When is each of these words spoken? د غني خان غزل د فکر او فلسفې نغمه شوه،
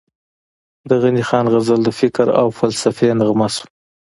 د 0.89 0.91
غني 1.01 1.23
خان 1.29 1.45
غزل 1.53 1.79
د 1.83 1.89
فکر 1.99 2.27
او 2.41 2.47
فلسفې 2.59 3.09
نغمه 3.19 3.47
شوه، 3.55 3.67